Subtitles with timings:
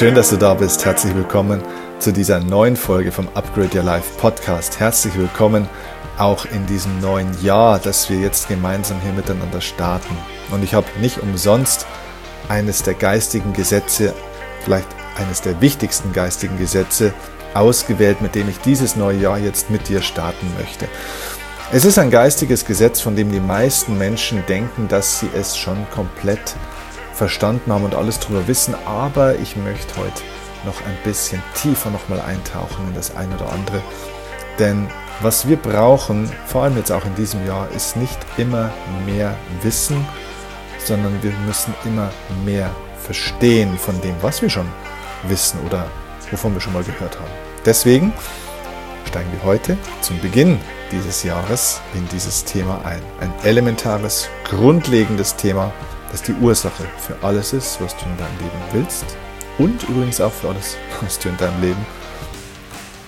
[0.00, 0.86] Schön, dass du da bist.
[0.86, 1.60] Herzlich willkommen
[1.98, 4.80] zu dieser neuen Folge vom Upgrade Your Life Podcast.
[4.80, 5.68] Herzlich willkommen
[6.16, 10.16] auch in diesem neuen Jahr, das wir jetzt gemeinsam hier miteinander starten.
[10.52, 11.86] Und ich habe nicht umsonst
[12.48, 14.14] eines der geistigen Gesetze,
[14.64, 17.12] vielleicht eines der wichtigsten geistigen Gesetze
[17.52, 20.88] ausgewählt, mit dem ich dieses neue Jahr jetzt mit dir starten möchte.
[21.72, 25.76] Es ist ein geistiges Gesetz, von dem die meisten Menschen denken, dass sie es schon
[25.90, 26.56] komplett
[27.20, 30.22] verstanden haben und alles darüber wissen, aber ich möchte heute
[30.64, 33.82] noch ein bisschen tiefer nochmal eintauchen in das eine oder andere.
[34.58, 34.88] Denn
[35.20, 38.72] was wir brauchen, vor allem jetzt auch in diesem Jahr, ist nicht immer
[39.04, 40.02] mehr Wissen,
[40.82, 42.10] sondern wir müssen immer
[42.46, 42.70] mehr
[43.04, 44.68] verstehen von dem, was wir schon
[45.24, 45.88] wissen oder
[46.30, 47.30] wovon wir schon mal gehört haben.
[47.66, 48.14] Deswegen
[49.06, 50.58] steigen wir heute zum Beginn
[50.90, 53.02] dieses Jahres in dieses Thema ein.
[53.20, 55.70] Ein elementares, grundlegendes Thema,
[56.10, 59.04] das die Ursache für alles ist, was du in deinem Leben willst
[59.58, 61.86] und übrigens auch für alles, was du in deinem Leben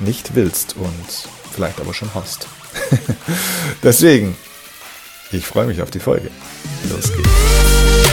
[0.00, 2.48] nicht willst und vielleicht aber schon hast.
[3.83, 4.36] Deswegen,
[5.31, 6.31] ich freue mich auf die Folge.
[6.91, 8.11] Los geht's.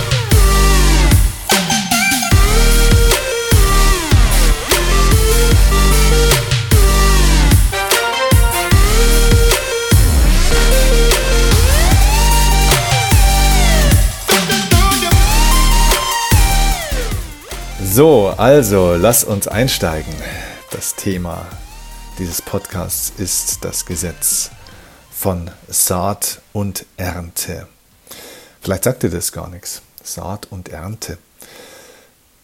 [17.99, 20.13] So, also lass uns einsteigen.
[20.71, 21.45] Das Thema
[22.17, 24.51] dieses Podcasts ist das Gesetz
[25.11, 27.67] von Saat und Ernte.
[28.61, 29.81] Vielleicht sagt dir das gar nichts.
[30.01, 31.17] Saat und Ernte.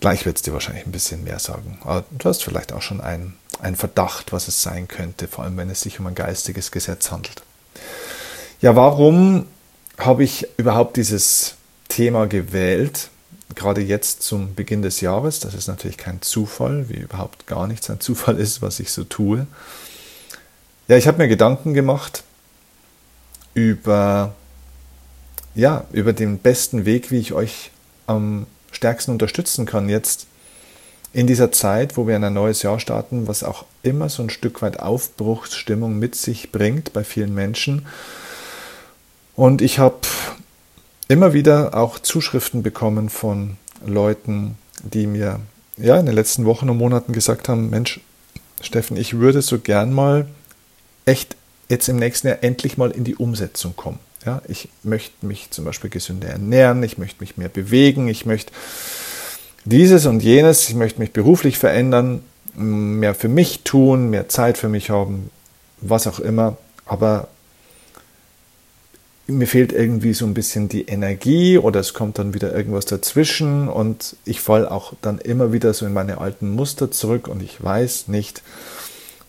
[0.01, 1.79] Gleich wird es dir wahrscheinlich ein bisschen mehr sagen.
[1.85, 5.55] Aber du hast vielleicht auch schon einen, einen Verdacht, was es sein könnte, vor allem
[5.55, 7.43] wenn es sich um ein geistiges Gesetz handelt.
[8.59, 9.47] Ja, warum
[9.99, 11.55] habe ich überhaupt dieses
[11.87, 13.09] Thema gewählt?
[13.53, 17.89] Gerade jetzt zum Beginn des Jahres, das ist natürlich kein Zufall, wie überhaupt gar nichts
[17.89, 19.45] ein Zufall ist, was ich so tue.
[20.87, 22.23] Ja, ich habe mir Gedanken gemacht
[23.53, 24.33] über,
[25.53, 27.71] ja, über den besten Weg, wie ich euch
[28.07, 30.27] am stärksten unterstützen kann jetzt
[31.13, 34.29] in dieser Zeit, wo wir in ein neues Jahr starten, was auch immer so ein
[34.29, 37.85] Stück weit Aufbruchsstimmung mit sich bringt bei vielen Menschen.
[39.33, 39.95] Und ich habe
[41.07, 45.39] immer wieder auch Zuschriften bekommen von Leuten, die mir
[45.77, 47.99] ja in den letzten Wochen und Monaten gesagt haben, Mensch,
[48.61, 50.27] Steffen, ich würde so gern mal
[51.05, 51.35] echt
[51.69, 53.99] jetzt im nächsten Jahr endlich mal in die Umsetzung kommen.
[54.25, 58.51] Ja, ich möchte mich zum Beispiel gesünder ernähren, ich möchte mich mehr bewegen, ich möchte
[59.65, 62.23] dieses und jenes, ich möchte mich beruflich verändern,
[62.55, 65.29] mehr für mich tun, mehr Zeit für mich haben,
[65.81, 66.57] was auch immer.
[66.85, 67.27] Aber
[69.27, 73.67] mir fehlt irgendwie so ein bisschen die Energie oder es kommt dann wieder irgendwas dazwischen
[73.67, 77.63] und ich falle auch dann immer wieder so in meine alten Muster zurück und ich
[77.63, 78.43] weiß nicht,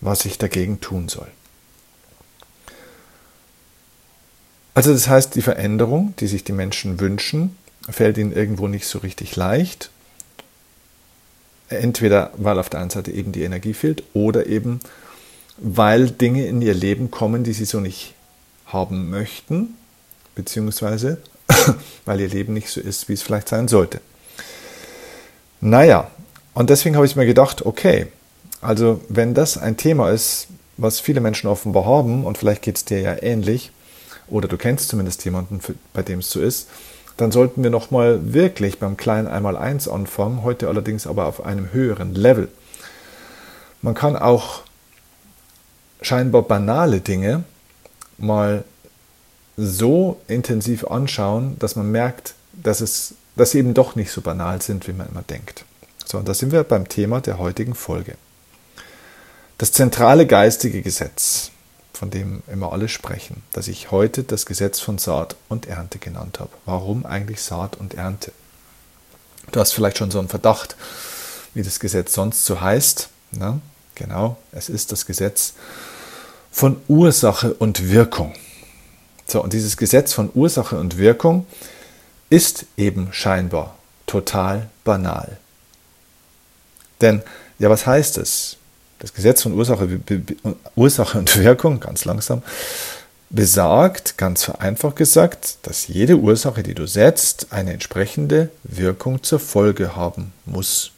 [0.00, 1.28] was ich dagegen tun soll.
[4.74, 7.56] Also das heißt, die Veränderung, die sich die Menschen wünschen,
[7.88, 9.90] fällt ihnen irgendwo nicht so richtig leicht.
[11.70, 14.80] Entweder weil auf der einen Seite eben die Energie fehlt oder eben
[15.56, 18.12] weil Dinge in ihr Leben kommen, die sie so nicht
[18.66, 19.74] haben möchten
[20.36, 21.18] beziehungsweise
[22.04, 24.00] weil ihr Leben nicht so ist, wie es vielleicht sein sollte.
[25.60, 26.10] Naja,
[26.54, 28.06] und deswegen habe ich mir gedacht, okay,
[28.60, 32.84] also wenn das ein Thema ist, was viele Menschen offenbar haben, und vielleicht geht es
[32.84, 33.72] dir ja ähnlich,
[34.28, 35.60] oder du kennst zumindest jemanden,
[35.92, 36.68] bei dem es so ist,
[37.16, 42.14] dann sollten wir nochmal wirklich beim kleinen Einmaleins anfangen, heute allerdings aber auf einem höheren
[42.14, 42.48] Level.
[43.80, 44.62] Man kann auch
[46.02, 47.44] scheinbar banale Dinge
[48.18, 48.64] mal
[49.56, 54.60] so intensiv anschauen, dass man merkt, dass, es, dass sie eben doch nicht so banal
[54.62, 55.64] sind, wie man immer denkt.
[56.04, 58.16] So, und da sind wir beim Thema der heutigen Folge.
[59.58, 61.50] Das zentrale geistige Gesetz,
[61.92, 66.38] von dem immer alle sprechen, das ich heute das Gesetz von Saat und Ernte genannt
[66.38, 66.50] habe.
[66.66, 68.32] Warum eigentlich Saat und Ernte?
[69.52, 70.76] Du hast vielleicht schon so einen Verdacht,
[71.54, 73.08] wie das Gesetz sonst so heißt.
[73.32, 73.60] Na,
[73.94, 75.54] genau, es ist das Gesetz
[76.50, 78.34] von Ursache und Wirkung.
[79.26, 81.46] So, und dieses Gesetz von Ursache und Wirkung
[82.30, 83.76] ist eben scheinbar
[84.06, 85.38] total banal.
[87.00, 87.22] Denn,
[87.58, 88.56] ja, was heißt es?
[88.98, 90.00] Das Gesetz von Ursache,
[90.74, 92.42] Ursache und Wirkung, ganz langsam,
[93.28, 99.96] besagt, ganz vereinfacht gesagt, dass jede Ursache, die du setzt, eine entsprechende Wirkung zur Folge
[99.96, 100.92] haben muss.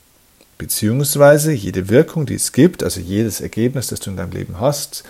[0.59, 5.05] Beziehungsweise jede Wirkung, die es gibt, also jedes Ergebnis, das du in deinem Leben hast,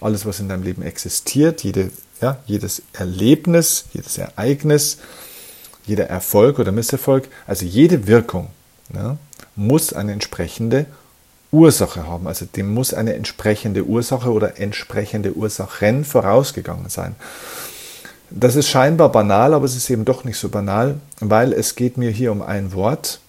[0.00, 4.98] alles, was in deinem Leben existiert, jede ja, jedes Erlebnis, jedes Ereignis,
[5.86, 8.48] jeder Erfolg oder Misserfolg, also jede Wirkung,
[8.94, 9.16] ja,
[9.56, 10.86] muss eine entsprechende
[11.54, 12.26] Ursache haben.
[12.26, 17.14] Also dem muss eine entsprechende Ursache oder entsprechende Ursachen vorausgegangen sein.
[18.30, 21.96] Das ist scheinbar banal, aber es ist eben doch nicht so banal, weil es geht
[21.96, 23.20] mir hier um ein Wort,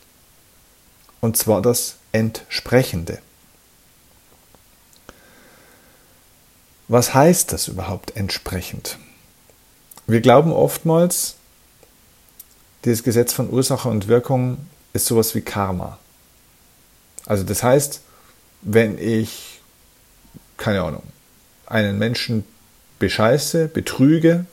[1.21, 3.19] und zwar das Entsprechende.
[6.87, 8.99] Was heißt das überhaupt entsprechend?
[10.05, 11.35] Wir glauben oftmals,
[12.83, 14.57] dieses Gesetz von Ursache und Wirkung
[14.93, 15.97] ist sowas wie Karma.
[17.25, 18.01] Also das heißt,
[18.61, 19.61] wenn ich,
[20.57, 21.01] keine Ahnung,
[21.65, 22.43] einen Menschen
[22.99, 24.45] bescheiße, betrüge,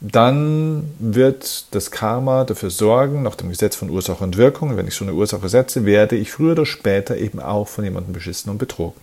[0.00, 4.94] dann wird das Karma dafür sorgen, nach dem Gesetz von Ursache und Wirkung, wenn ich
[4.94, 8.58] so eine Ursache setze, werde ich früher oder später eben auch von jemandem beschissen und
[8.58, 9.00] betrogen.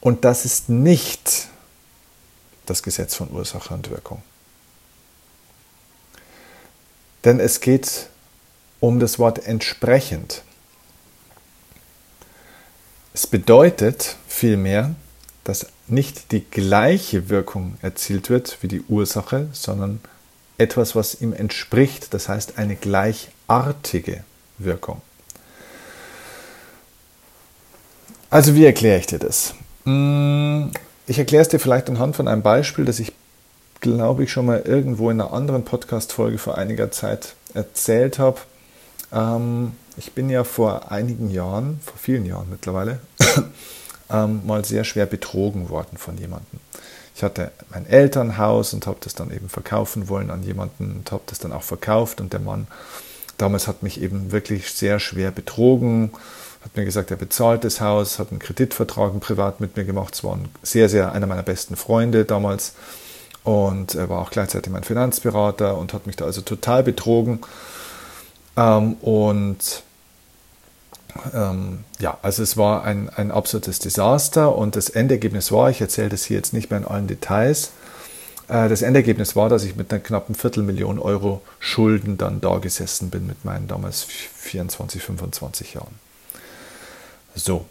[0.00, 1.48] Und das ist nicht
[2.66, 4.22] das Gesetz von Ursache und Wirkung.
[7.24, 8.08] Denn es geht
[8.80, 10.42] um das Wort entsprechend.
[13.12, 14.94] Es bedeutet vielmehr,
[15.44, 20.00] dass nicht die gleiche Wirkung erzielt wird wie die Ursache, sondern
[20.56, 24.24] etwas, was ihm entspricht, das heißt eine gleichartige
[24.58, 25.02] Wirkung.
[28.30, 29.54] Also wie erkläre ich dir das?
[29.84, 30.70] Hm,
[31.06, 33.12] ich erkläre es dir vielleicht anhand von einem Beispiel, das ich,
[33.80, 38.38] glaube ich, schon mal irgendwo in einer anderen Podcast-Folge vor einiger Zeit erzählt habe.
[39.12, 43.00] Ähm, ich bin ja vor einigen Jahren, vor vielen Jahren mittlerweile,
[44.10, 46.60] ähm, mal sehr schwer betrogen worden von jemandem.
[47.14, 51.22] Ich hatte mein Elternhaus und habe das dann eben verkaufen wollen an jemanden und habe
[51.26, 52.66] das dann auch verkauft und der Mann
[53.40, 56.12] damals hat mich eben wirklich sehr schwer betrogen,
[56.62, 60.14] hat mir gesagt, er bezahlt das Haus, hat einen Kreditvertrag privat mit mir gemacht.
[60.14, 62.74] Es war ein sehr, sehr einer meiner besten Freunde damals
[63.44, 67.40] und er war auch gleichzeitig mein Finanzberater und hat mich da also total betrogen.
[68.56, 69.82] Ähm, und
[71.32, 76.10] ähm, ja, also es war ein, ein absolutes Desaster und das Endergebnis war, ich erzähle
[76.10, 77.72] das hier jetzt nicht mehr in allen Details,
[78.48, 83.10] äh, das Endergebnis war, dass ich mit einer knappen Viertelmillion Euro Schulden dann da gesessen
[83.10, 86.09] bin mit meinen damals 24, 25 Jahren.
[87.34, 87.64] So.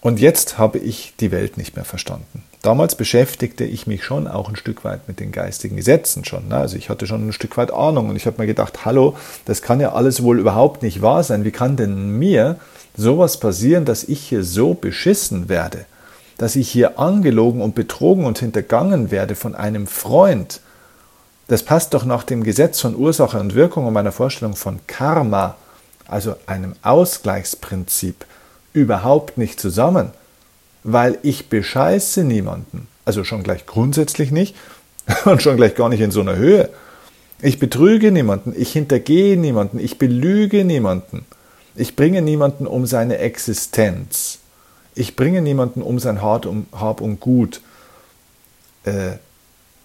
[0.00, 2.44] Und jetzt habe ich die Welt nicht mehr verstanden.
[2.62, 6.48] Damals beschäftigte ich mich schon auch ein Stück weit mit den geistigen Gesetzen schon.
[6.48, 6.56] Ne?
[6.56, 9.62] Also ich hatte schon ein Stück weit Ahnung und ich habe mir gedacht, hallo, das
[9.62, 11.44] kann ja alles wohl überhaupt nicht wahr sein.
[11.44, 12.56] Wie kann denn mir
[12.96, 15.86] sowas passieren, dass ich hier so beschissen werde?
[16.38, 20.60] Dass ich hier angelogen und betrogen und hintergangen werde von einem Freund?
[21.48, 25.56] Das passt doch nach dem Gesetz von Ursache und Wirkung und meiner Vorstellung von Karma,
[26.08, 28.24] also einem Ausgleichsprinzip,
[28.76, 30.12] überhaupt nicht zusammen
[30.88, 32.86] weil ich bescheiße niemanden.
[33.04, 34.54] Also schon gleich grundsätzlich nicht
[35.24, 36.70] und schon gleich gar nicht in so einer Höhe.
[37.42, 41.26] Ich betrüge niemanden, ich hintergehe niemanden, ich belüge niemanden.
[41.74, 44.38] Ich bringe niemanden um seine Existenz.
[44.94, 47.60] Ich bringe niemanden um sein Hab und Gut.
[48.84, 49.16] Äh,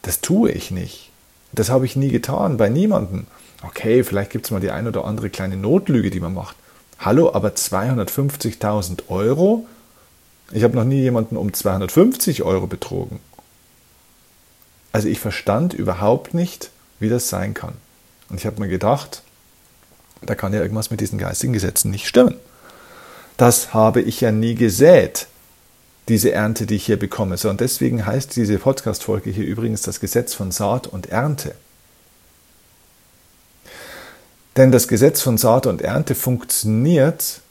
[0.04, 1.10] das tue ich nicht.
[1.52, 3.26] Das habe ich nie getan, bei niemandem.
[3.64, 6.56] Okay, vielleicht gibt es mal die ein oder andere kleine Notlüge, die man macht.
[7.04, 9.66] Hallo, aber 250.000 Euro?
[10.52, 13.20] Ich habe noch nie jemanden um 250 Euro betrogen.
[14.92, 17.74] Also ich verstand überhaupt nicht, wie das sein kann.
[18.30, 19.24] Und ich habe mir gedacht,
[20.22, 22.36] da kann ja irgendwas mit diesen geistigen Gesetzen nicht stimmen.
[23.36, 25.26] Das habe ich ja nie gesät,
[26.08, 27.38] diese Ernte, die ich hier bekomme.
[27.38, 31.56] So, und deswegen heißt diese Podcast-Folge hier übrigens das Gesetz von Saat und Ernte.
[34.58, 37.42] Denn das Gesetz von Saat und Ernte funktioniert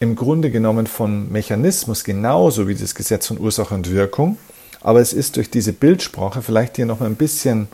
[0.00, 4.36] im Grunde genommen vom Mechanismus genauso wie das Gesetz von Ursache und Wirkung,
[4.80, 7.68] aber es ist durch diese Bildsprache vielleicht dir noch ein bisschen,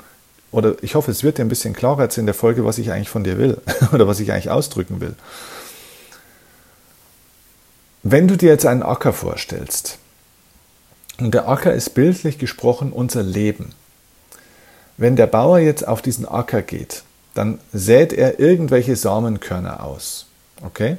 [0.52, 2.92] oder ich hoffe, es wird dir ein bisschen klarer jetzt in der Folge, was ich
[2.92, 3.60] eigentlich von dir will
[3.92, 5.14] oder was ich eigentlich ausdrücken will.
[8.02, 9.98] Wenn du dir jetzt einen Acker vorstellst,
[11.18, 13.72] und der Acker ist bildlich gesprochen unser Leben.
[14.96, 17.02] Wenn der Bauer jetzt auf diesen Acker geht,
[17.38, 20.26] dann sät er irgendwelche Samenkörner aus.
[20.64, 20.96] Okay?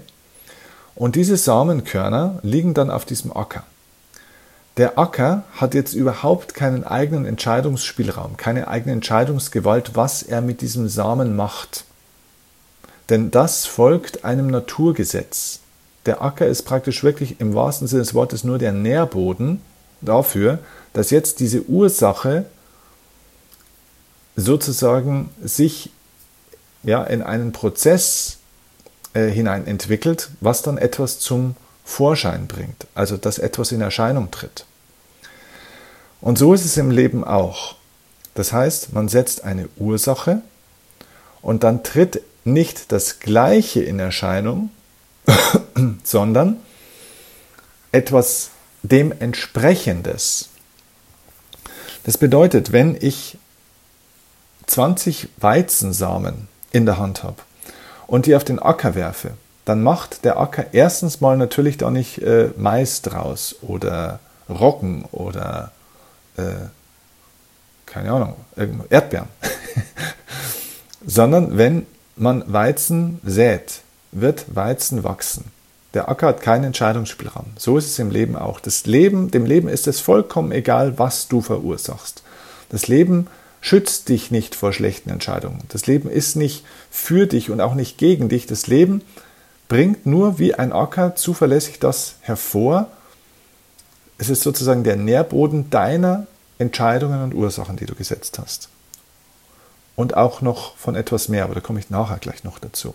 [0.96, 3.64] Und diese Samenkörner liegen dann auf diesem Acker.
[4.78, 10.88] Der Acker hat jetzt überhaupt keinen eigenen Entscheidungsspielraum, keine eigene Entscheidungsgewalt, was er mit diesem
[10.88, 11.84] Samen macht.
[13.10, 15.60] Denn das folgt einem Naturgesetz.
[16.06, 19.60] Der Acker ist praktisch wirklich im wahrsten Sinne des Wortes nur der Nährboden
[20.00, 20.60] dafür,
[20.94, 22.46] dass jetzt diese Ursache
[24.38, 25.92] sozusagen sich
[26.84, 28.38] ja, in einen Prozess
[29.14, 34.66] äh, hinein entwickelt, was dann etwas zum Vorschein bringt, also dass etwas in Erscheinung tritt.
[36.22, 37.76] Und so ist es im Leben auch.
[38.36, 40.42] Das heißt, man setzt eine Ursache
[41.42, 44.70] und dann tritt nicht das Gleiche in Erscheinung,
[46.04, 46.58] sondern
[47.92, 48.52] etwas
[48.84, 50.50] dem entsprechendes.
[52.04, 53.38] Das bedeutet, wenn ich
[54.68, 57.38] 20 Weizensamen in der Hand habe
[58.08, 59.32] und die auf den Acker werfe,
[59.66, 65.72] dann macht der Acker erstens mal natürlich da nicht äh, Mais draus oder Roggen oder
[66.38, 66.68] äh,
[67.86, 68.36] keine Ahnung,
[68.90, 69.28] Erdbeeren.
[71.06, 75.46] Sondern wenn man Weizen sät, wird Weizen wachsen.
[75.94, 77.46] Der Acker hat keinen Entscheidungsspielraum.
[77.58, 78.60] So ist es im Leben auch.
[78.60, 82.22] Das Leben, dem Leben ist es vollkommen egal, was du verursachst.
[82.70, 83.28] Das Leben
[83.62, 85.60] schützt dich nicht vor schlechten Entscheidungen.
[85.70, 88.46] Das Leben ist nicht für dich und auch nicht gegen dich.
[88.46, 89.02] Das Leben
[89.68, 92.88] bringt nur wie ein Acker zuverlässig das hervor.
[94.18, 98.70] Es ist sozusagen der Nährboden deiner Entscheidungen und Ursachen, die du gesetzt hast.
[99.96, 102.94] Und auch noch von etwas mehr, aber da komme ich nachher gleich noch dazu.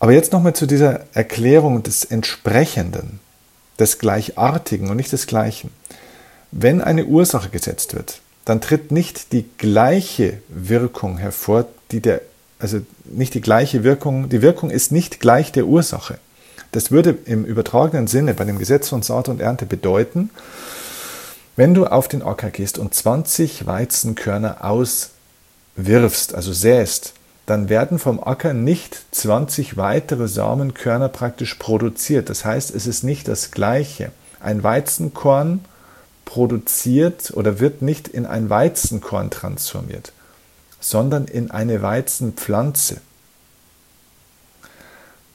[0.00, 3.20] Aber jetzt nochmal zu dieser Erklärung des Entsprechenden,
[3.78, 5.70] des Gleichartigen und nicht des Gleichen.
[6.50, 12.22] Wenn eine Ursache gesetzt wird, dann tritt nicht die gleiche Wirkung hervor, die der,
[12.58, 16.18] also nicht die gleiche Wirkung, die Wirkung ist nicht gleich der Ursache.
[16.72, 20.30] Das würde im übertragenen Sinne bei dem Gesetz von Saat und Ernte bedeuten,
[21.56, 27.12] wenn du auf den Acker gehst und 20 Weizenkörner auswirfst, also säst,
[27.44, 32.30] dann werden vom Acker nicht 20 weitere Samenkörner praktisch produziert.
[32.30, 34.10] Das heißt, es ist nicht das gleiche.
[34.40, 35.60] Ein Weizenkorn
[36.28, 40.12] produziert oder wird nicht in ein Weizenkorn transformiert,
[40.78, 43.00] sondern in eine Weizenpflanze.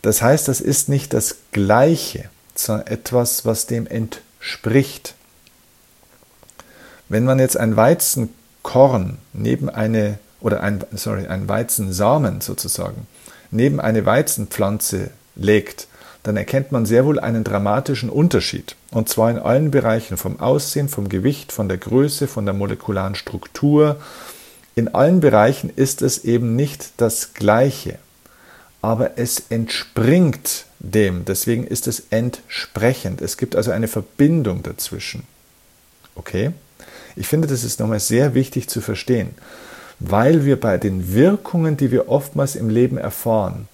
[0.03, 5.15] Das heißt, das ist nicht das gleiche, sondern etwas, was dem entspricht.
[7.09, 13.07] Wenn man jetzt ein Weizenkorn neben eine, oder ein, sorry, ein Weizensamen sozusagen,
[13.50, 15.88] neben eine Weizenpflanze legt,
[16.23, 18.75] dann erkennt man sehr wohl einen dramatischen Unterschied.
[18.91, 23.15] Und zwar in allen Bereichen, vom Aussehen, vom Gewicht, von der Größe, von der molekularen
[23.15, 23.97] Struktur.
[24.75, 27.99] In allen Bereichen ist es eben nicht das Gleiche,
[28.81, 31.25] aber es entspringt dem.
[31.25, 33.21] Deswegen ist es entsprechend.
[33.21, 35.23] Es gibt also eine Verbindung dazwischen.
[36.15, 36.51] Okay?
[37.15, 39.31] Ich finde, das ist nochmal sehr wichtig zu verstehen,
[39.99, 43.67] weil wir bei den Wirkungen, die wir oftmals im Leben erfahren,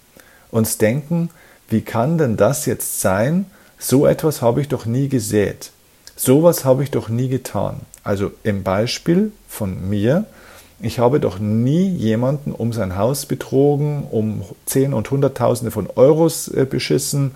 [0.50, 1.30] uns denken,
[1.70, 3.46] wie kann denn das jetzt sein?
[3.78, 5.70] So etwas habe ich doch nie gesät.
[6.16, 7.80] Sowas habe ich doch nie getan.
[8.04, 10.26] Also im Beispiel von mir,
[10.80, 16.48] ich habe doch nie jemanden um sein Haus betrogen, um Zehn und Hunderttausende von Euros
[16.48, 17.32] äh, beschissen,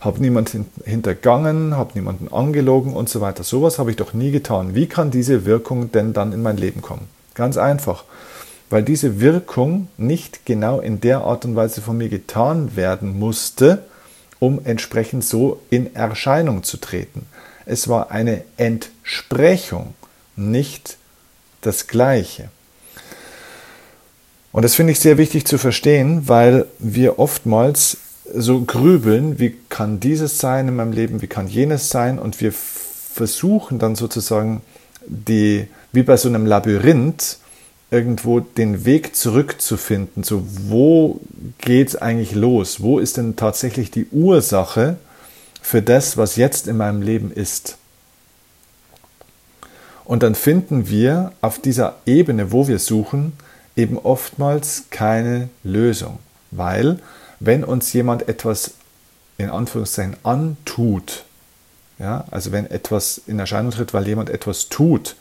[0.00, 3.44] habe niemanden hintergangen, habe niemanden angelogen und so weiter.
[3.44, 4.74] Sowas habe ich doch nie getan.
[4.74, 7.08] Wie kann diese Wirkung denn dann in mein Leben kommen?
[7.34, 8.04] Ganz einfach,
[8.70, 13.84] weil diese Wirkung nicht genau in der Art und Weise von mir getan werden musste,
[14.38, 17.26] um entsprechend so in Erscheinung zu treten.
[17.66, 19.94] Es war eine Entsprechung,
[20.36, 20.96] nicht
[21.60, 22.48] das Gleiche.
[24.52, 27.98] Und das finde ich sehr wichtig zu verstehen, weil wir oftmals
[28.32, 32.52] so grübeln, wie kann dieses sein in meinem Leben, wie kann jenes sein und wir
[32.52, 34.62] versuchen dann sozusagen
[35.06, 37.38] die, wie bei so einem Labyrinth,
[37.90, 40.22] irgendwo den Weg zurückzufinden.
[40.22, 41.20] So, wo
[41.58, 42.82] geht es eigentlich los?
[42.82, 44.96] Wo ist denn tatsächlich die Ursache
[45.60, 47.76] für das, was jetzt in meinem Leben ist?
[50.04, 53.32] Und dann finden wir auf dieser Ebene, wo wir suchen,
[53.76, 56.18] eben oftmals keine Lösung,
[56.50, 56.98] weil
[57.38, 58.72] wenn uns jemand etwas
[59.38, 61.24] in Anführungszeichen antut,
[61.98, 65.16] ja, also wenn etwas in Erscheinung tritt, weil jemand etwas tut,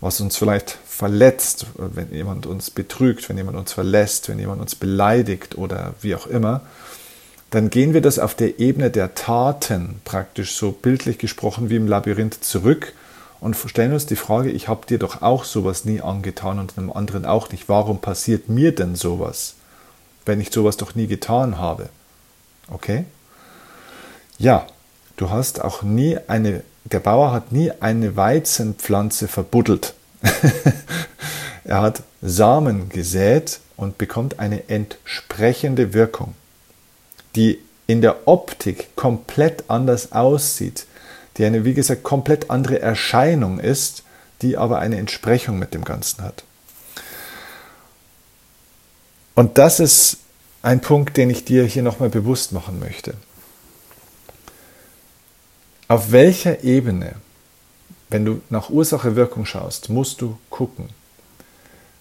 [0.00, 4.74] was uns vielleicht verletzt, wenn jemand uns betrügt, wenn jemand uns verlässt, wenn jemand uns
[4.74, 6.60] beleidigt oder wie auch immer,
[7.50, 11.86] dann gehen wir das auf der Ebene der Taten praktisch so bildlich gesprochen wie im
[11.86, 12.92] Labyrinth zurück
[13.40, 16.92] und stellen uns die Frage, ich habe dir doch auch sowas nie angetan und einem
[16.92, 17.68] anderen auch nicht.
[17.68, 19.56] Warum passiert mir denn sowas?
[20.24, 21.88] wenn ich sowas doch nie getan habe.
[22.68, 23.04] Okay?
[24.38, 24.66] Ja,
[25.16, 29.94] du hast auch nie eine, der Bauer hat nie eine Weizenpflanze verbuddelt.
[31.64, 36.34] er hat Samen gesät und bekommt eine entsprechende Wirkung,
[37.34, 40.86] die in der Optik komplett anders aussieht,
[41.36, 44.04] die eine, wie gesagt, komplett andere Erscheinung ist,
[44.42, 46.44] die aber eine Entsprechung mit dem Ganzen hat.
[49.34, 50.18] Und das ist
[50.62, 53.14] ein Punkt, den ich dir hier nochmal bewusst machen möchte.
[55.88, 57.14] Auf welcher Ebene,
[58.12, 60.88] wenn du nach Ursache-Wirkung schaust, musst du gucken.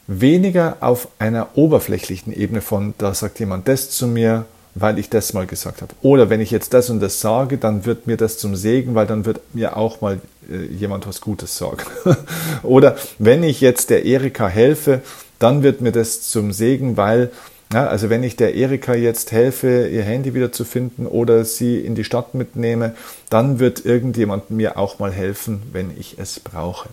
[0.08, 5.34] weniger auf einer oberflächlichen Ebene von, da sagt jemand das zu mir, weil ich das
[5.34, 5.94] mal gesagt habe.
[6.02, 9.08] Oder wenn ich jetzt das und das sage, dann wird mir das zum Segen, weil
[9.08, 11.84] dann wird mir auch mal äh, jemand was Gutes sagen.
[12.64, 15.02] Oder wenn ich jetzt der Erika helfe,
[15.40, 17.32] dann wird mir das zum Segen, weil,
[17.74, 21.80] ja, also wenn ich der Erika jetzt helfe, ihr Handy wieder zu finden oder sie
[21.80, 22.96] in die Stadt mitnehme,
[23.30, 26.90] dann wird irgendjemand mir auch mal helfen, wenn ich es brauche.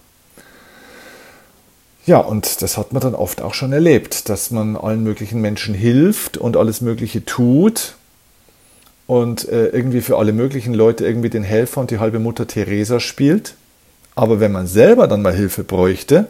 [2.06, 5.74] Ja, und das hat man dann oft auch schon erlebt, dass man allen möglichen Menschen
[5.74, 7.96] hilft und alles Mögliche tut
[9.06, 13.00] und äh, irgendwie für alle möglichen Leute irgendwie den Helfer und die halbe Mutter Teresa
[13.00, 13.56] spielt.
[14.14, 16.28] Aber wenn man selber dann mal Hilfe bräuchte,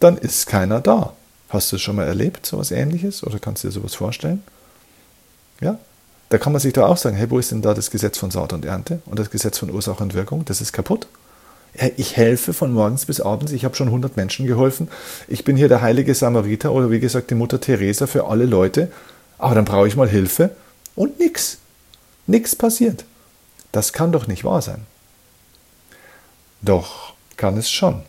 [0.00, 1.12] dann ist keiner da.
[1.50, 3.22] Hast du es schon mal erlebt, sowas ähnliches?
[3.22, 4.42] Oder kannst du dir sowas vorstellen?
[5.60, 5.78] Ja?
[6.30, 8.30] Da kann man sich da auch sagen, hey, wo ist denn da das Gesetz von
[8.30, 10.44] Saat und Ernte und das Gesetz von Ursache und Wirkung?
[10.44, 11.06] Das ist kaputt
[11.96, 14.88] ich helfe von morgens bis abends, ich habe schon 100 Menschen geholfen,
[15.28, 18.90] ich bin hier der heilige Samariter oder wie gesagt die Mutter Teresa für alle Leute,
[19.38, 20.50] aber dann brauche ich mal Hilfe
[20.94, 21.58] und nichts.
[22.26, 23.04] Nichts passiert.
[23.72, 24.86] Das kann doch nicht wahr sein.
[26.62, 28.02] Doch kann es schon,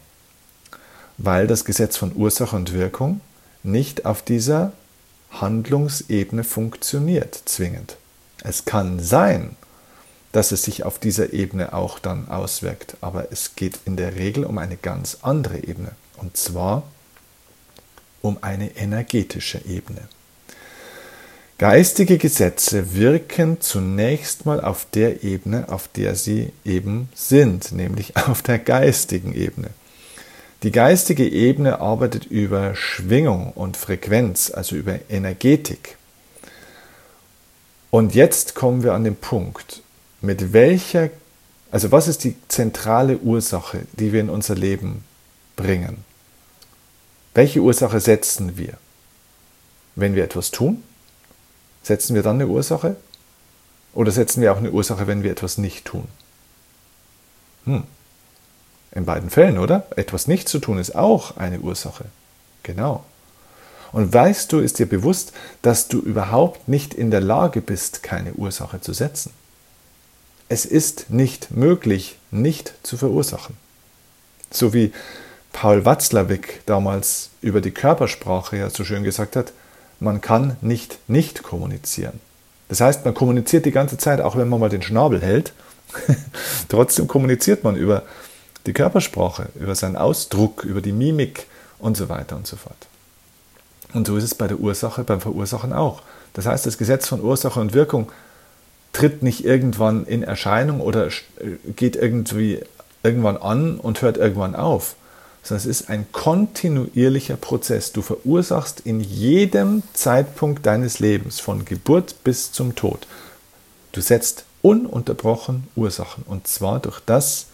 [1.17, 3.21] weil das Gesetz von Ursache und Wirkung
[3.63, 4.73] nicht auf dieser
[5.31, 7.97] Handlungsebene funktioniert, zwingend.
[8.43, 9.55] Es kann sein,
[10.31, 12.97] dass es sich auf dieser Ebene auch dann auswirkt.
[13.01, 15.91] Aber es geht in der Regel um eine ganz andere Ebene.
[16.17, 16.83] Und zwar
[18.21, 20.01] um eine energetische Ebene.
[21.57, 28.41] Geistige Gesetze wirken zunächst mal auf der Ebene, auf der sie eben sind, nämlich auf
[28.41, 29.69] der geistigen Ebene.
[30.63, 35.97] Die geistige Ebene arbeitet über Schwingung und Frequenz, also über Energetik.
[37.89, 39.81] Und jetzt kommen wir an den Punkt,
[40.21, 41.09] mit welcher,
[41.71, 45.03] also was ist die zentrale Ursache, die wir in unser Leben
[45.55, 46.05] bringen?
[47.33, 48.77] Welche Ursache setzen wir?
[49.95, 50.83] Wenn wir etwas tun,
[51.81, 52.97] setzen wir dann eine Ursache?
[53.93, 56.07] Oder setzen wir auch eine Ursache, wenn wir etwas nicht tun?
[57.65, 57.83] Hm.
[58.93, 59.85] In beiden Fällen, oder?
[59.95, 62.05] Etwas nicht zu tun ist auch eine Ursache.
[62.63, 63.03] Genau.
[63.91, 68.33] Und weißt du, ist dir bewusst, dass du überhaupt nicht in der Lage bist, keine
[68.33, 69.31] Ursache zu setzen?
[70.49, 73.55] Es ist nicht möglich, nicht zu verursachen.
[74.49, 74.91] So wie
[75.53, 79.53] Paul Watzlawick damals über die Körpersprache ja so schön gesagt hat,
[79.99, 82.19] man kann nicht nicht kommunizieren.
[82.69, 85.53] Das heißt, man kommuniziert die ganze Zeit, auch wenn man mal den Schnabel hält.
[86.69, 88.03] Trotzdem kommuniziert man über
[88.65, 91.47] die Körpersprache, über seinen Ausdruck, über die Mimik
[91.79, 92.87] und so weiter und so fort.
[93.93, 96.01] Und so ist es bei der Ursache, beim Verursachen auch.
[96.33, 98.11] Das heißt, das Gesetz von Ursache und Wirkung
[98.93, 101.11] tritt nicht irgendwann in Erscheinung oder äh,
[101.75, 102.61] geht irgendwie
[103.03, 104.95] irgendwann an und hört irgendwann auf,
[105.43, 107.91] sondern es ist ein kontinuierlicher Prozess.
[107.91, 113.07] Du verursachst in jedem Zeitpunkt deines Lebens, von Geburt bis zum Tod.
[113.91, 117.47] Du setzt ununterbrochen Ursachen und zwar durch das,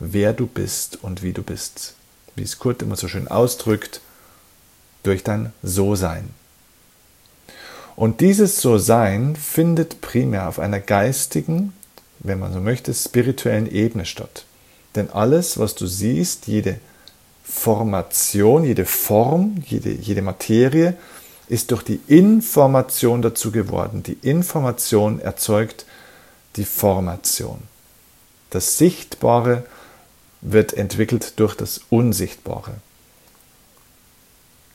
[0.00, 1.94] wer du bist und wie du bist.
[2.36, 4.00] Wie es Kurt immer so schön ausdrückt,
[5.02, 6.30] durch dein So-Sein.
[7.96, 11.72] Und dieses So-Sein findet primär auf einer geistigen,
[12.18, 14.44] wenn man so möchte, spirituellen Ebene statt.
[14.96, 16.78] Denn alles, was du siehst, jede
[17.44, 20.96] Formation, jede Form, jede, jede Materie,
[21.48, 24.02] ist durch die Information dazu geworden.
[24.02, 25.84] Die Information erzeugt
[26.56, 27.62] die Formation.
[28.50, 29.64] Das Sichtbare
[30.44, 32.74] wird entwickelt durch das Unsichtbare.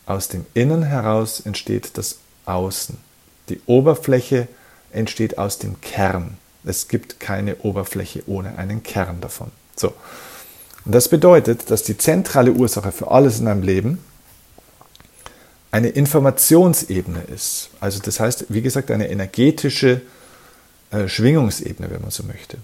[0.05, 2.97] Aus dem Innen heraus entsteht das Außen.
[3.49, 4.47] Die Oberfläche
[4.91, 6.37] entsteht aus dem Kern.
[6.63, 9.51] Es gibt keine Oberfläche ohne einen Kern davon.
[9.75, 9.93] So.
[10.85, 13.99] Und das bedeutet, dass die zentrale Ursache für alles in einem Leben
[15.71, 17.69] eine Informationsebene ist.
[17.79, 20.01] Also das heißt, wie gesagt, eine energetische
[20.89, 22.57] äh, Schwingungsebene, wenn man so möchte.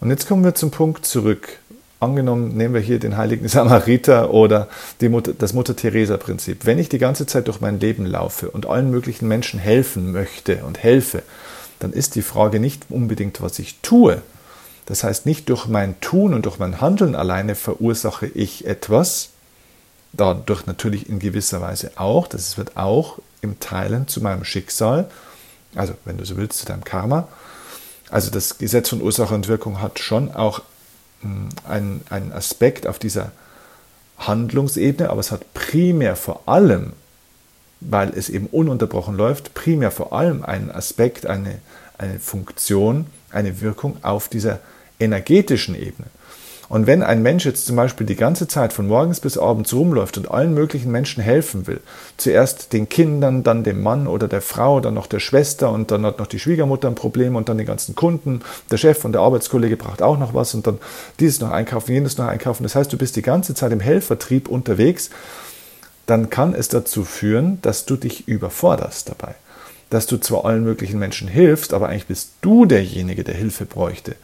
[0.00, 1.58] Und jetzt kommen wir zum Punkt zurück
[2.00, 4.68] angenommen, nehmen wir hier den heiligen Samariter oder
[5.00, 6.66] Mutter, das Mutter-Theresa-Prinzip.
[6.66, 10.64] Wenn ich die ganze Zeit durch mein Leben laufe und allen möglichen Menschen helfen möchte
[10.64, 11.22] und helfe,
[11.78, 14.22] dann ist die Frage nicht unbedingt, was ich tue.
[14.86, 19.30] Das heißt, nicht durch mein Tun und durch mein Handeln alleine verursache ich etwas,
[20.12, 25.08] dadurch natürlich in gewisser Weise auch, das wird auch im Teilen zu meinem Schicksal,
[25.74, 27.28] also wenn du so willst, zu deinem Karma.
[28.10, 30.62] Also das Gesetz von Ursache und Wirkung hat schon auch
[31.68, 33.32] ein, ein Aspekt auf dieser
[34.18, 36.92] Handlungsebene, aber es hat primär vor allem,
[37.80, 41.58] weil es eben ununterbrochen läuft, primär vor allem einen Aspekt, eine,
[41.98, 44.60] eine Funktion, eine Wirkung auf dieser
[44.98, 46.08] energetischen Ebene.
[46.70, 50.16] Und wenn ein Mensch jetzt zum Beispiel die ganze Zeit von morgens bis abends rumläuft
[50.18, 51.80] und allen möglichen Menschen helfen will,
[52.16, 56.06] zuerst den Kindern, dann dem Mann oder der Frau, dann noch der Schwester und dann
[56.06, 59.20] hat noch die Schwiegermutter ein Problem und dann den ganzen Kunden, der Chef und der
[59.20, 60.78] Arbeitskollege braucht auch noch was und dann
[61.18, 62.62] dieses noch einkaufen, jenes noch einkaufen.
[62.62, 65.10] Das heißt, du bist die ganze Zeit im Helfertrieb unterwegs,
[66.06, 69.34] dann kann es dazu führen, dass du dich überforderst dabei.
[69.90, 74.14] Dass du zwar allen möglichen Menschen hilfst, aber eigentlich bist du derjenige, der Hilfe bräuchte.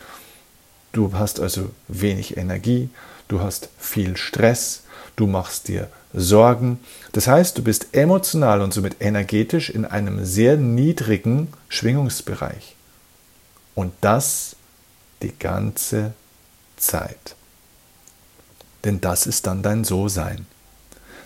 [0.92, 2.88] Du hast also wenig Energie,
[3.28, 4.84] du hast viel Stress,
[5.16, 6.80] du machst dir Sorgen.
[7.12, 12.74] Das heißt, du bist emotional und somit energetisch in einem sehr niedrigen Schwingungsbereich.
[13.74, 14.56] Und das
[15.22, 16.14] die ganze
[16.76, 17.36] Zeit.
[18.84, 20.46] Denn das ist dann dein So-Sein.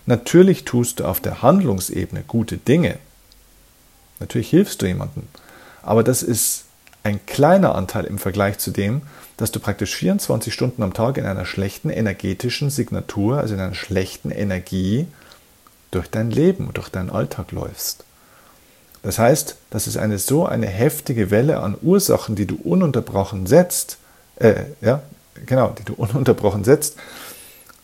[0.07, 2.99] Natürlich tust du auf der Handlungsebene gute Dinge.
[4.19, 5.25] Natürlich hilfst du jemandem.
[5.83, 6.65] Aber das ist
[7.03, 9.03] ein kleiner Anteil im Vergleich zu dem,
[9.41, 13.75] dass du praktisch 24 Stunden am Tag in einer schlechten energetischen Signatur, also in einer
[13.75, 15.07] schlechten Energie,
[15.91, 18.05] durch dein Leben durch deinen Alltag läufst.
[19.03, 23.97] Das heißt, das ist eine so eine heftige Welle an Ursachen, die du ununterbrochen setzt,
[24.37, 25.03] äh, ja,
[25.47, 26.97] genau, die du ununterbrochen setzt,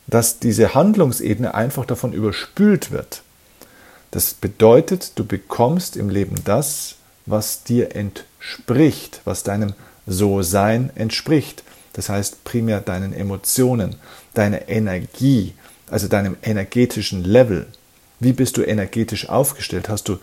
[0.06, 3.22] dass diese Handlungsebene einfach davon überspült wird.
[4.10, 9.72] Das bedeutet, du bekommst im Leben das, was dir entspricht, was deinem
[10.06, 11.64] so-Sein entspricht.
[11.92, 13.96] Das heißt primär deinen Emotionen,
[14.34, 15.54] deiner Energie,
[15.90, 17.66] also deinem energetischen Level.
[18.20, 19.88] Wie bist du energetisch aufgestellt?
[19.88, 20.18] Hast du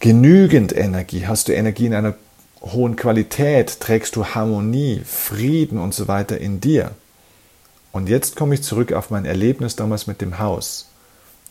[0.00, 1.26] genügend Energie?
[1.26, 2.14] Hast du Energie in einer
[2.60, 3.80] hohen Qualität?
[3.80, 6.92] Trägst du Harmonie, Frieden und so weiter in dir?
[7.92, 10.88] Und jetzt komme ich zurück auf mein Erlebnis damals mit dem Haus.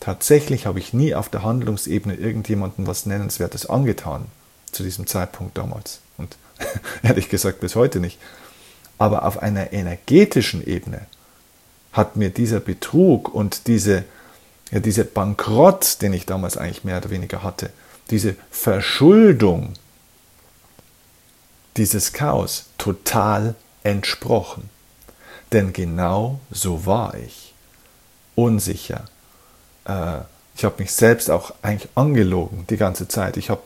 [0.00, 4.26] Tatsächlich habe ich nie auf der Handlungsebene irgendjemandem was Nennenswertes angetan,
[4.70, 6.00] zu diesem Zeitpunkt damals.
[6.18, 6.36] Und
[7.02, 8.18] Ehrlich gesagt bis heute nicht.
[8.98, 11.06] Aber auf einer energetischen Ebene
[11.92, 14.04] hat mir dieser Betrug und diese,
[14.70, 17.70] ja, diese Bankrott, den ich damals eigentlich mehr oder weniger hatte,
[18.10, 19.74] diese Verschuldung,
[21.76, 23.54] dieses Chaos total
[23.84, 24.68] entsprochen.
[25.52, 27.54] Denn genau so war ich.
[28.34, 29.04] Unsicher.
[29.84, 30.18] Äh,
[30.54, 33.36] ich habe mich selbst auch eigentlich angelogen die ganze Zeit.
[33.36, 33.62] Ich habe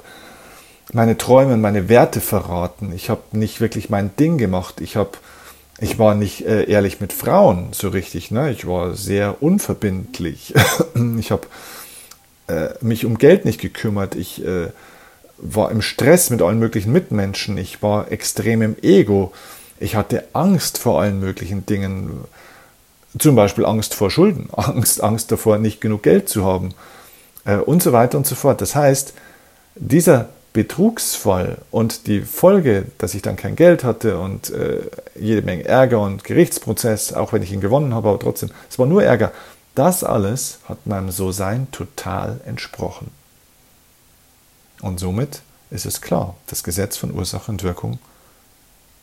[0.93, 2.93] meine Träume und meine Werte verraten.
[2.95, 4.81] Ich habe nicht wirklich mein Ding gemacht.
[4.81, 5.13] Ich habe
[5.81, 8.31] ich war nicht äh, ehrlich mit Frauen so richtig.
[8.31, 8.53] Ne?
[8.53, 10.55] Ich war sehr unverbindlich.
[11.19, 11.47] ich habe
[12.47, 14.15] äh, mich um Geld nicht gekümmert.
[14.15, 14.69] Ich äh,
[15.39, 17.59] war im Stress mit allen möglichen Mitmenschen.
[17.59, 19.33] Ich war extrem im Ego.
[19.81, 22.25] Ich hatte Angst vor allen möglichen Dingen.
[23.19, 26.75] Zum Beispiel Angst vor Schulden, Angst, Angst davor, nicht genug Geld zu haben
[27.45, 28.61] äh, und so weiter und so fort.
[28.61, 29.15] Das heißt,
[29.75, 34.83] dieser Betrugsfall und die Folge, dass ich dann kein Geld hatte und äh,
[35.15, 38.87] jede Menge Ärger und Gerichtsprozess, auch wenn ich ihn gewonnen habe, aber trotzdem, es war
[38.87, 39.33] nur Ärger.
[39.75, 43.11] Das alles hat meinem So-Sein total entsprochen.
[44.83, 47.99] Und somit ist es klar, das Gesetz von Ursache und Wirkung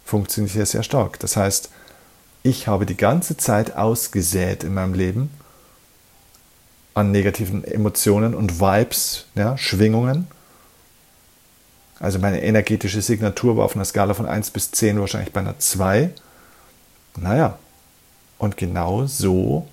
[0.05, 1.19] funktioniert hier sehr stark.
[1.19, 1.71] Das heißt,
[2.43, 5.31] ich habe die ganze Zeit ausgesät in meinem Leben
[6.93, 10.27] an negativen Emotionen und Vibes, ja, Schwingungen
[11.99, 15.59] also meine energetische Signatur war auf einer Skala von 1 bis 10 wahrscheinlich bei einer
[15.59, 16.11] 2.
[17.17, 17.59] Naja,
[18.37, 19.67] und genau so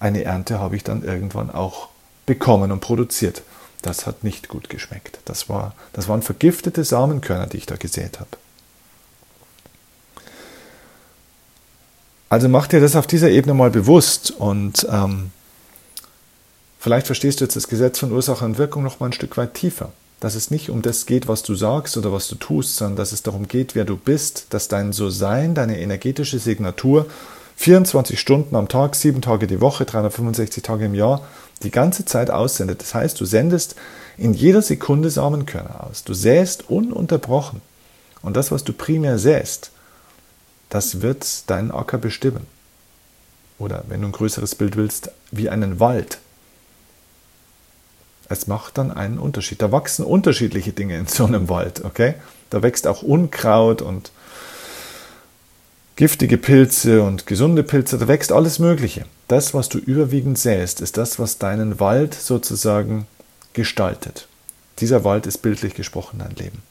[0.00, 1.88] eine Ernte habe ich dann irgendwann auch
[2.26, 3.42] bekommen und produziert.
[3.82, 5.20] Das hat nicht gut geschmeckt.
[5.26, 8.30] Das, war, das waren vergiftete Samenkörner, die ich da gesät habe.
[12.30, 15.30] Also mach dir das auf dieser Ebene mal bewusst und ähm,
[16.80, 19.54] vielleicht verstehst du jetzt das Gesetz von Ursache und Wirkung noch mal ein Stück weit
[19.54, 19.92] tiefer
[20.24, 23.12] dass es nicht um das geht, was du sagst oder was du tust, sondern dass
[23.12, 27.06] es darum geht, wer du bist, dass dein So-Sein, deine energetische Signatur
[27.56, 31.20] 24 Stunden am Tag, sieben Tage die Woche, 365 Tage im Jahr
[31.62, 32.80] die ganze Zeit aussendet.
[32.80, 33.76] Das heißt, du sendest
[34.16, 36.04] in jeder Sekunde Samenkörner aus.
[36.04, 37.60] Du säst ununterbrochen.
[38.22, 39.72] Und das, was du primär säst,
[40.70, 42.46] das wird deinen Acker bestimmen.
[43.58, 46.18] Oder wenn du ein größeres Bild willst, wie einen Wald.
[48.34, 49.62] Es macht dann einen Unterschied.
[49.62, 52.14] Da wachsen unterschiedliche Dinge in so einem Wald, okay?
[52.50, 54.10] Da wächst auch Unkraut und
[55.94, 59.06] giftige Pilze und gesunde Pilze, da wächst alles Mögliche.
[59.28, 63.06] Das, was du überwiegend säst, ist das, was deinen Wald sozusagen
[63.52, 64.26] gestaltet.
[64.80, 66.62] Dieser Wald ist bildlich gesprochen dein Leben.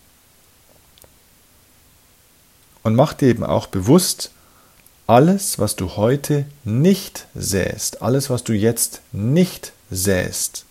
[2.83, 4.31] Und mach dir eben auch bewusst,
[5.07, 10.65] alles, was du heute nicht säst, alles, was du jetzt nicht säst,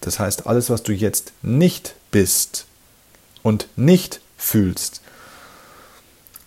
[0.00, 2.66] das heißt, alles, was du jetzt nicht bist
[3.42, 5.00] und nicht fühlst,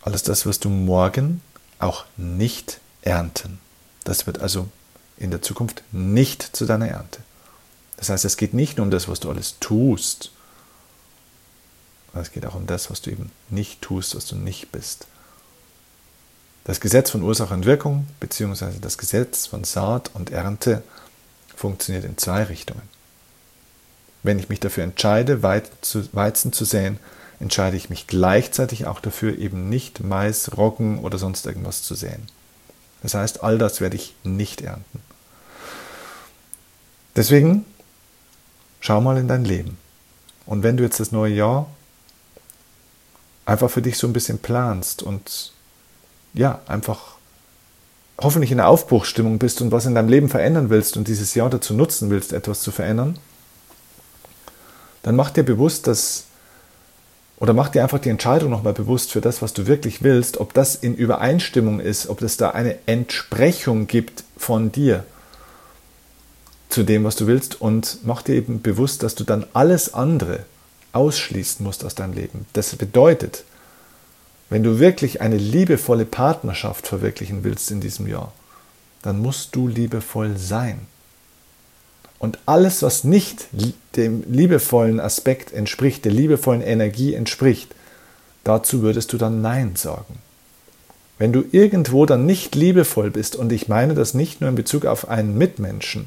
[0.02, 1.42] alles das wirst du morgen
[1.78, 3.60] auch nicht ernten.
[4.04, 4.68] Das wird also
[5.16, 7.20] in der Zukunft nicht zu deiner Ernte.
[7.96, 10.32] Das heißt, es geht nicht nur um das, was du alles tust,
[12.14, 15.06] es geht auch um das, was du eben nicht tust, was du nicht bist.
[16.64, 20.82] Das Gesetz von Ursache und Wirkung, beziehungsweise das Gesetz von Saat und Ernte,
[21.56, 22.82] funktioniert in zwei Richtungen.
[24.22, 26.98] Wenn ich mich dafür entscheide, Weizen zu säen,
[27.40, 32.28] entscheide ich mich gleichzeitig auch dafür, eben nicht Mais, Roggen oder sonst irgendwas zu säen.
[33.02, 35.00] Das heißt, all das werde ich nicht ernten.
[37.16, 37.64] Deswegen
[38.80, 39.76] schau mal in dein Leben.
[40.46, 41.66] Und wenn du jetzt das neue Jahr
[43.44, 45.52] einfach für dich so ein bisschen planst und
[46.34, 47.16] ja, einfach
[48.18, 51.50] hoffentlich in der Aufbruchsstimmung bist und was in deinem Leben verändern willst und dieses Jahr
[51.50, 53.18] dazu nutzen willst, etwas zu verändern,
[55.02, 56.24] dann mach dir bewusst, dass
[57.38, 60.54] oder mach dir einfach die Entscheidung nochmal bewusst für das, was du wirklich willst, ob
[60.54, 65.04] das in Übereinstimmung ist, ob es da eine Entsprechung gibt von dir
[66.68, 70.44] zu dem, was du willst und mach dir eben bewusst, dass du dann alles andere
[70.92, 72.46] ausschließen musst aus deinem Leben.
[72.52, 73.42] Das bedeutet,
[74.48, 78.32] wenn du wirklich eine liebevolle Partnerschaft verwirklichen willst in diesem Jahr,
[79.02, 80.86] dann musst du liebevoll sein.
[82.22, 83.48] Und alles, was nicht
[83.96, 87.74] dem liebevollen Aspekt entspricht, der liebevollen Energie entspricht,
[88.44, 90.20] dazu würdest du dann Nein sagen.
[91.18, 94.86] Wenn du irgendwo dann nicht liebevoll bist, und ich meine das nicht nur in Bezug
[94.86, 96.06] auf einen Mitmenschen,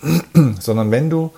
[0.60, 1.32] sondern wenn du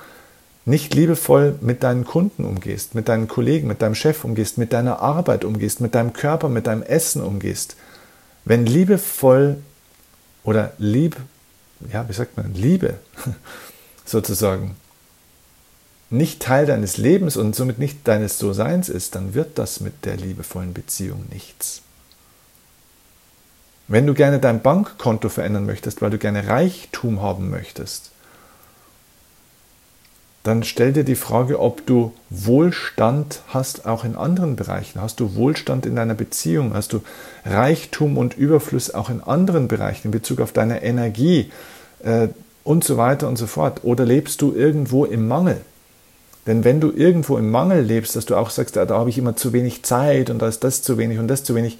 [0.67, 5.01] nicht liebevoll mit deinen Kunden umgehst, mit deinen Kollegen, mit deinem Chef umgehst, mit deiner
[5.01, 7.77] Arbeit umgehst, mit deinem Körper, mit deinem Essen umgehst,
[8.45, 9.57] wenn liebevoll
[10.45, 11.17] oder lieb,
[11.91, 12.99] ja, wie sagt man, Liebe
[14.05, 14.77] sozusagen
[16.11, 20.17] nicht Teil deines Lebens und somit nicht deines So-Seins ist, dann wird das mit der
[20.17, 21.81] liebevollen Beziehung nichts.
[23.89, 28.11] Wenn du gerne dein Bankkonto verändern möchtest, weil du gerne Reichtum haben möchtest,
[30.43, 35.01] dann stell dir die Frage, ob du Wohlstand hast, auch in anderen Bereichen.
[35.01, 36.75] Hast du Wohlstand in deiner Beziehung?
[36.75, 37.03] Hast du
[37.45, 41.53] Reichtum und Überfluss auch in anderen Bereichen in Bezug auf deine Energie?
[42.65, 43.81] Und so weiter und so fort.
[43.83, 45.61] Oder lebst du irgendwo im Mangel?
[46.47, 49.37] Denn wenn du irgendwo im Mangel lebst, dass du auch sagst, da habe ich immer
[49.37, 51.79] zu wenig Zeit und da ist das zu wenig und das zu wenig.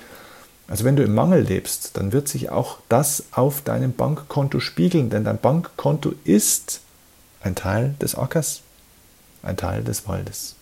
[0.69, 5.11] Also wenn du im Mangel lebst, dann wird sich auch das auf deinem Bankkonto spiegeln,
[5.11, 6.81] denn dein Bankkonto ist
[7.43, 8.63] ein Teil des Ackers,
[9.43, 10.55] ein Teil des Waldes.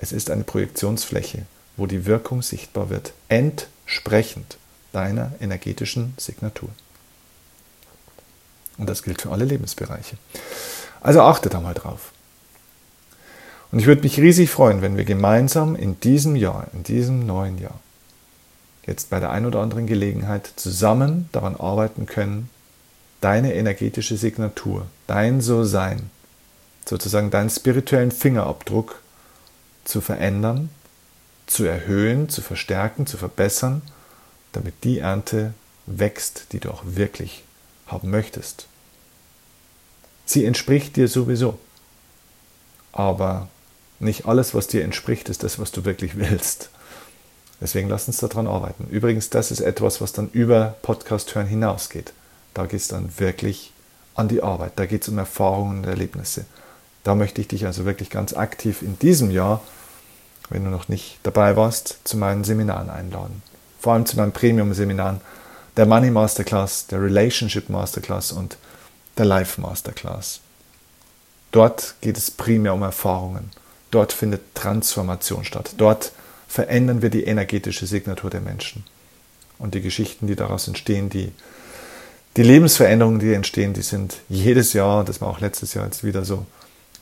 [0.00, 4.58] Es ist eine Projektionsfläche, wo die Wirkung sichtbar wird, entsprechend
[4.92, 6.70] deiner energetischen Signatur.
[8.78, 10.16] Und das gilt für alle Lebensbereiche.
[11.00, 12.12] Also achte da mal drauf.
[13.70, 17.58] Und ich würde mich riesig freuen, wenn wir gemeinsam in diesem Jahr, in diesem neuen
[17.58, 17.80] Jahr,
[18.86, 22.50] jetzt bei der ein oder anderen Gelegenheit zusammen daran arbeiten können,
[23.20, 26.10] deine energetische Signatur, dein So-Sein,
[26.84, 29.00] sozusagen deinen spirituellen Fingerabdruck
[29.84, 30.68] zu verändern,
[31.46, 33.82] zu erhöhen, zu verstärken, zu verbessern,
[34.52, 35.54] damit die Ernte
[35.86, 37.44] wächst, die du auch wirklich
[37.92, 38.66] haben möchtest.
[40.26, 41.58] Sie entspricht dir sowieso.
[42.92, 43.48] Aber
[44.00, 46.70] nicht alles, was dir entspricht, ist das, was du wirklich willst.
[47.60, 48.88] Deswegen lass uns daran arbeiten.
[48.90, 52.12] Übrigens, das ist etwas, was dann über Podcast hören hinausgeht.
[52.54, 53.72] Da geht es dann wirklich
[54.14, 54.72] an die Arbeit.
[54.76, 56.44] Da geht es um Erfahrungen und Erlebnisse.
[57.04, 59.60] Da möchte ich dich also wirklich ganz aktiv in diesem Jahr,
[60.50, 63.42] wenn du noch nicht dabei warst, zu meinen Seminaren einladen.
[63.80, 65.20] Vor allem zu meinen Premium-Seminaren,
[65.76, 68.56] der Money Masterclass, der Relationship Masterclass und
[69.16, 70.40] der Life Masterclass.
[71.50, 73.50] Dort geht es primär um Erfahrungen.
[73.90, 75.74] Dort findet Transformation statt.
[75.76, 76.12] Dort
[76.48, 78.84] verändern wir die energetische Signatur der Menschen.
[79.58, 81.30] Und die Geschichten, die daraus entstehen, die,
[82.36, 86.24] die Lebensveränderungen, die entstehen, die sind jedes Jahr, das war auch letztes Jahr jetzt wieder
[86.24, 86.46] so,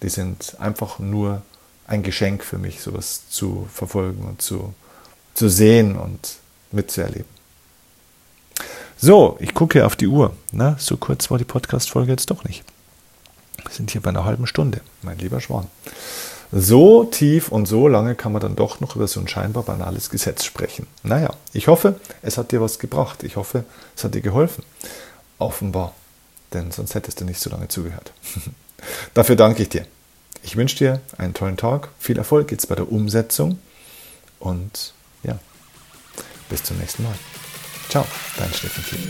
[0.03, 1.43] die sind einfach nur
[1.87, 4.75] ein Geschenk für mich, sowas zu verfolgen und zu,
[5.35, 6.37] zu sehen und
[6.73, 7.40] mitzuerleben.
[9.03, 10.37] So, ich gucke auf die Uhr.
[10.53, 12.65] Na, so kurz war die Podcast-Folge jetzt doch nicht.
[13.65, 15.69] Wir sind hier bei einer halben Stunde, mein lieber Schwan.
[16.53, 20.11] So tief und so lange kann man dann doch noch über so ein scheinbar banales
[20.11, 20.87] Gesetz sprechen.
[21.03, 23.23] Naja, ich hoffe, es hat dir was gebracht.
[23.23, 23.65] Ich hoffe,
[23.97, 24.65] es hat dir geholfen.
[25.39, 25.95] Offenbar.
[26.53, 28.13] Denn sonst hättest du nicht so lange zugehört.
[29.15, 29.87] Dafür danke ich dir.
[30.43, 31.89] Ich wünsche dir einen tollen Tag.
[31.99, 33.59] Viel Erfolg jetzt bei der Umsetzung.
[34.41, 35.39] Und ja,
[36.51, 37.15] bis zum nächsten Mal.
[37.91, 38.07] Ciao,
[38.39, 39.01] dein Steffen Kiel.